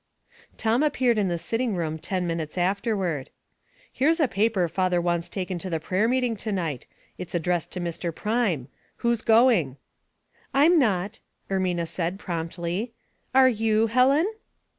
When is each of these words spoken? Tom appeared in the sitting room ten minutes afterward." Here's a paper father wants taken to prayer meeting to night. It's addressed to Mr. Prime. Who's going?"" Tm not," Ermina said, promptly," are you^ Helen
Tom 0.57 0.81
appeared 0.81 1.19
in 1.19 1.27
the 1.27 1.37
sitting 1.37 1.75
room 1.75 1.99
ten 1.99 2.25
minutes 2.25 2.57
afterward." 2.57 3.29
Here's 3.93 4.19
a 4.19 4.27
paper 4.27 4.67
father 4.67 4.99
wants 4.99 5.29
taken 5.29 5.59
to 5.59 5.79
prayer 5.79 6.07
meeting 6.07 6.35
to 6.37 6.51
night. 6.51 6.87
It's 7.19 7.35
addressed 7.35 7.71
to 7.73 7.79
Mr. 7.79 8.09
Prime. 8.11 8.67
Who's 9.05 9.21
going?"" 9.21 9.77
Tm 10.55 10.77
not," 10.79 11.19
Ermina 11.51 11.87
said, 11.87 12.17
promptly," 12.17 12.93
are 13.35 13.47
you^ 13.47 13.89
Helen 13.89 14.25